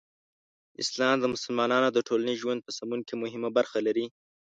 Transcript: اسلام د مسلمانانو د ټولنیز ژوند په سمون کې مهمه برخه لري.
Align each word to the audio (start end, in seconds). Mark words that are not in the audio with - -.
اسلام 0.83 1.15
د 1.19 1.25
مسلمانانو 1.33 1.87
د 1.91 1.99
ټولنیز 2.07 2.37
ژوند 2.43 2.59
په 2.63 2.71
سمون 2.77 2.99
کې 3.07 3.15
مهمه 3.23 3.49
برخه 3.57 3.77
لري. 3.87 4.05